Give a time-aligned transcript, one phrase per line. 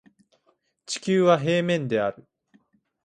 [0.87, 2.25] 地球は平面である